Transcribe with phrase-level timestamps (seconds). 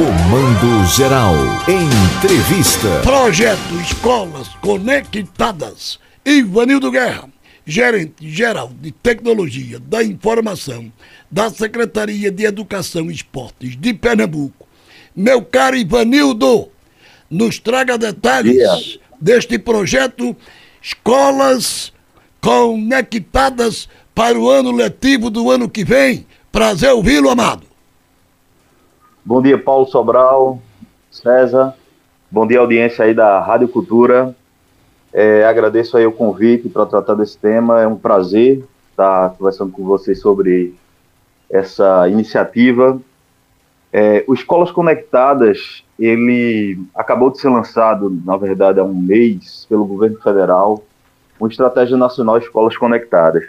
[0.00, 1.34] Comando Geral.
[1.68, 3.02] Entrevista.
[3.02, 6.00] Projeto Escolas Conectadas.
[6.24, 7.28] Ivanildo Guerra,
[7.66, 10.90] gerente geral de tecnologia da informação
[11.30, 14.66] da Secretaria de Educação e Esportes de Pernambuco.
[15.14, 16.70] Meu caro Ivanildo,
[17.28, 18.82] nos traga detalhes Yeah.
[19.20, 20.34] deste projeto
[20.82, 21.92] Escolas
[22.40, 26.26] Conectadas para o ano letivo do ano que vem.
[26.50, 27.69] Prazer ouvi-lo, amado.
[29.22, 30.58] Bom dia, Paulo Sobral,
[31.10, 31.74] César.
[32.30, 34.34] Bom dia, audiência aí da Rádio Cultura.
[35.12, 37.82] É, agradeço aí o convite para tratar desse tema.
[37.82, 40.74] É um prazer estar conversando com vocês sobre
[41.50, 42.98] essa iniciativa.
[43.92, 49.84] É, o Escolas Conectadas, ele acabou de ser lançado, na verdade, há um mês, pelo
[49.84, 50.82] governo federal,
[51.38, 53.44] uma estratégia nacional Escolas Conectadas.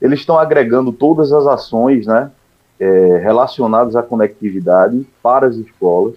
[0.00, 2.30] Eles estão agregando todas as ações, né,
[2.80, 6.14] é, relacionados à conectividade para as escolas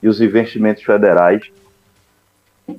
[0.00, 1.50] e os investimentos federais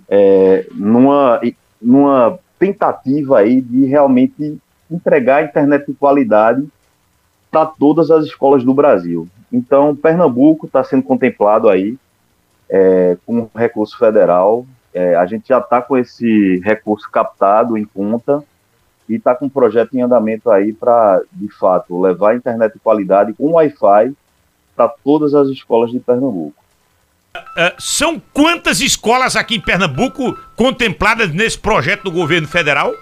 [0.07, 1.41] é, numa,
[1.81, 4.57] numa tentativa aí de realmente
[4.89, 6.65] entregar internet de qualidade
[7.51, 9.27] para todas as escolas do Brasil.
[9.51, 11.97] Então, Pernambuco está sendo contemplado aí
[12.69, 14.65] é, com recurso federal.
[14.93, 18.43] É, a gente já está com esse recurso captado em conta
[19.07, 22.79] e está com um projeto em andamento aí para, de fato, levar a internet de
[22.79, 24.13] qualidade com Wi-Fi
[24.75, 26.63] para todas as escolas de Pernambuco.
[27.55, 32.93] Ah, são quantas escolas aqui em Pernambuco contempladas nesse projeto do governo federal?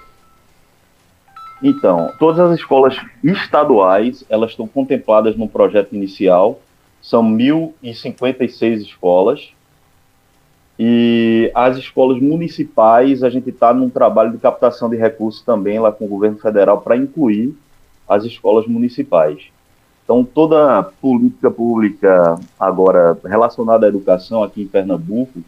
[1.63, 6.59] Então, todas as escolas estaduais, elas estão contempladas no projeto inicial,
[7.01, 9.49] são 1.056 escolas,
[10.77, 15.91] e as escolas municipais, a gente está num trabalho de captação de recursos também lá
[15.91, 17.55] com o governo federal para incluir
[18.07, 19.47] as escolas municipais.
[20.03, 25.39] Então, toda política pública agora relacionada à educação aqui em Pernambuco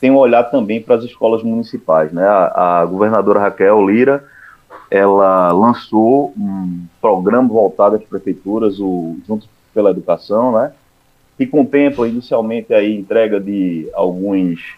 [0.00, 2.12] tem um olhar também para as escolas municipais.
[2.12, 2.22] Né?
[2.26, 4.24] A, a governadora Raquel Lira
[4.90, 10.72] ela lançou um programa voltado às prefeituras, o Juntos pela Educação, né?
[11.36, 14.76] Que contempla inicialmente a entrega de alguns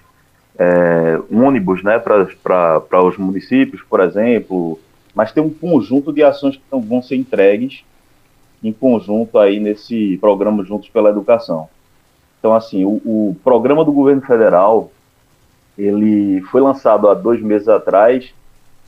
[0.58, 4.78] é, ônibus né, para os municípios, por exemplo,
[5.14, 7.84] mas tem um conjunto de ações que vão ser entregues
[8.62, 11.68] em conjunto aí nesse programa Juntos pela Educação.
[12.38, 14.90] Então, assim, o, o programa do governo federal,
[15.76, 18.32] ele foi lançado há dois meses atrás,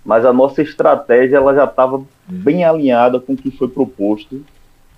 [0.05, 4.45] mas a nossa estratégia ela já estava bem alinhada com o que foi proposto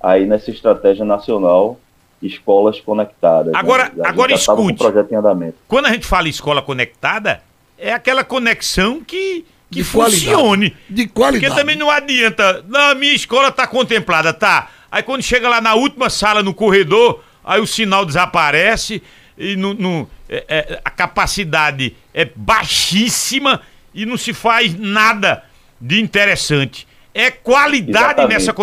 [0.00, 1.78] aí nessa estratégia nacional
[2.22, 3.52] escolas conectadas.
[3.54, 4.04] Agora, né?
[4.04, 4.78] A agora o escute.
[4.78, 5.56] projeto em andamento.
[5.68, 7.42] Quando a gente fala escola conectada,
[7.78, 10.24] é aquela conexão que, que De qualidade.
[10.26, 10.76] funcione.
[10.88, 11.44] De qualidade.
[11.46, 14.68] Porque também não adianta, não, a minha escola tá contemplada, tá?
[14.90, 19.02] Aí quando chega lá na última sala, no corredor, aí o sinal desaparece
[19.36, 23.60] e não, não- é- é- a capacidade é baixíssima
[23.94, 25.42] e não se faz nada
[25.80, 26.86] de interessante.
[27.14, 28.54] É qualidade Exatamente, nessa é.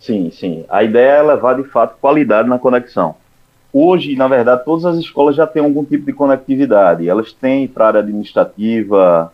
[0.00, 0.64] Sim, sim.
[0.68, 3.14] A ideia é levar de fato qualidade na conexão.
[3.72, 7.08] Hoje, na verdade, todas as escolas já têm algum tipo de conectividade.
[7.08, 9.32] Elas têm para a área administrativa,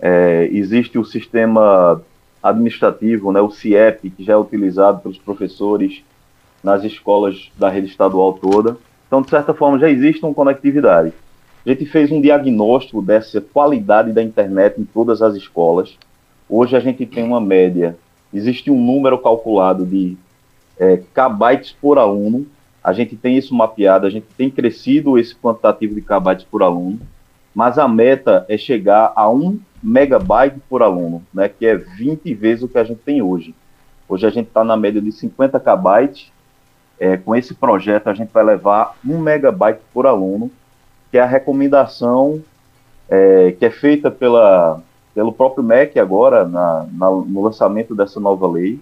[0.00, 2.02] é, existe o sistema
[2.42, 6.02] administrativo, né, o CIEP, que já é utilizado pelos professores
[6.62, 8.76] nas escolas da rede estadual toda.
[9.06, 11.12] Então, de certa forma, já existe uma conectividade.
[11.64, 15.96] A gente fez um diagnóstico dessa qualidade da internet em todas as escolas.
[16.48, 17.96] Hoje a gente tem uma média,
[18.32, 20.16] existe um número calculado de
[20.78, 22.46] é, kbytes por aluno.
[22.82, 26.98] A gente tem isso mapeado, a gente tem crescido esse quantitativo de kbytes por aluno,
[27.54, 32.62] mas a meta é chegar a 1 megabyte por aluno, né, que é 20 vezes
[32.62, 33.54] o que a gente tem hoje.
[34.08, 36.32] Hoje a gente está na média de 50 kbytes.
[36.98, 40.50] É, com esse projeto a gente vai levar 1 megabyte por aluno,
[41.10, 42.42] que é a recomendação
[43.08, 44.82] é, que é feita pela,
[45.14, 48.78] pelo próprio MEC agora, na, na- no lançamento dessa nova lei,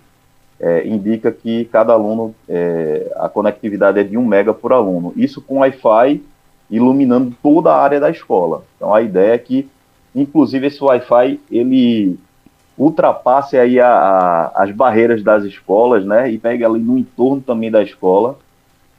[0.61, 5.13] é, indica que cada aluno, é, a conectividade é de 1 mega por aluno.
[5.17, 6.23] Isso com Wi-Fi
[6.71, 8.63] iluminando toda a área da escola.
[8.77, 9.69] Então a ideia é que,
[10.15, 12.19] inclusive, esse Wi-Fi ele
[12.77, 17.71] ultrapasse aí a- a- as barreiras das escolas, né, e pegue ali no entorno também
[17.71, 18.37] da escola.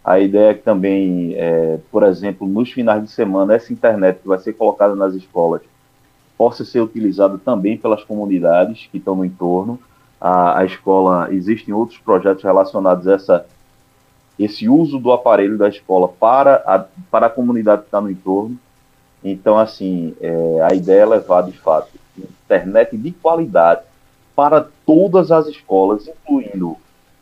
[0.03, 4.27] A ideia é que também, é, por exemplo, nos finais de semana, essa internet que
[4.27, 5.61] vai ser colocada nas escolas
[6.39, 9.77] possa ser utilizada também pelas comunidades que estão no entorno.
[10.21, 13.45] A, a escola, existem outros projetos relacionados a essa,
[14.39, 18.57] esse uso do aparelho da escola para a, para a comunidade que está no entorno.
[19.21, 23.81] Então, assim, é, a ideia é levar, de fato, internet de qualidade
[24.33, 26.77] para todas as escolas, incluindo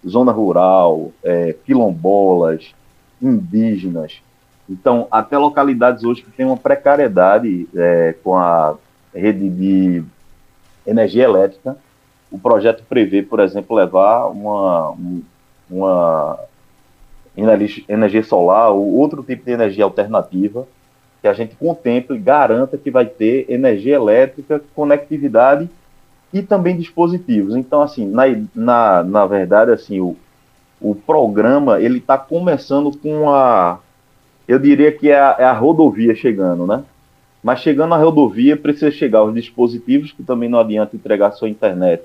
[0.07, 2.71] zona rural, é, quilombolas,
[3.19, 4.21] indígenas.
[4.69, 8.77] Então, até localidades hoje que têm uma precariedade é, com a
[9.13, 10.04] rede de
[10.86, 11.77] energia elétrica,
[12.31, 14.95] o projeto prevê, por exemplo, levar uma,
[15.69, 16.39] uma
[17.36, 20.68] energia solar ou outro tipo de energia alternativa
[21.21, 25.69] que a gente contemple e garanta que vai ter energia elétrica, conectividade
[26.31, 27.56] e também dispositivos.
[27.56, 28.24] Então, assim, na,
[28.54, 30.15] na, na verdade, assim, o,
[30.80, 33.80] o programa ele está começando com a,
[34.48, 36.83] eu diria que é a, é a, rodovia chegando, né?
[37.47, 42.03] Mas chegando à rodovia precisa chegar os dispositivos, que também não adianta entregar sua internet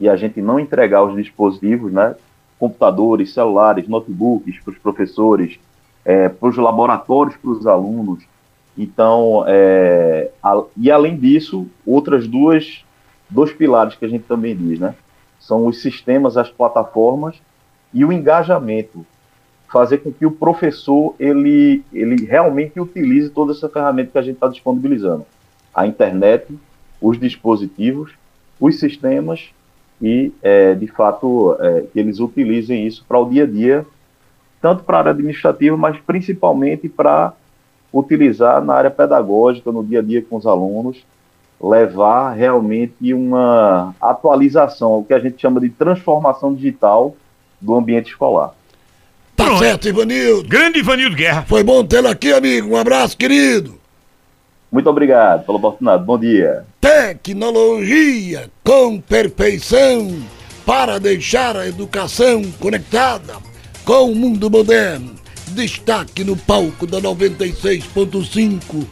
[0.00, 2.16] e a gente não entregar os dispositivos, né?
[2.58, 5.60] Computadores, celulares, notebooks para os professores,
[6.06, 8.24] é, para os laboratórios, para os alunos.
[8.78, 12.82] Então, é, a, e além disso, outras duas
[13.28, 14.94] dois pilares que a gente também diz, né?
[15.38, 17.36] São os sistemas, as plataformas
[17.92, 19.04] e o engajamento,
[19.68, 24.36] fazer com que o professor ele, ele realmente utilize toda essa ferramenta que a gente
[24.36, 25.26] está disponibilizando,
[25.74, 26.46] a internet,
[27.00, 28.12] os dispositivos,
[28.58, 29.50] os sistemas
[30.00, 33.86] e é, de fato é, que eles utilizem isso para o dia a dia,
[34.60, 37.32] tanto para a área administrativa, mas principalmente para
[37.92, 41.04] utilizar na área pedagógica, no dia a dia com os alunos
[41.60, 47.16] levar realmente uma atualização, o que a gente chama de transformação digital
[47.60, 48.54] do ambiente escolar.
[49.38, 49.60] Tá Pronto.
[49.60, 50.48] certo, Ivanildo.
[50.48, 51.44] Grande Ivanildo Guerra.
[51.46, 52.70] Foi bom tê-lo aqui, amigo.
[52.70, 53.78] Um abraço, querido.
[54.70, 56.02] Muito obrigado pela oportunidade.
[56.04, 56.64] Bom dia.
[56.80, 60.20] Tecnologia com perfeição
[60.66, 63.34] para deixar a educação conectada
[63.84, 65.14] com o mundo moderno.
[65.52, 68.88] Destaque no palco da 96.5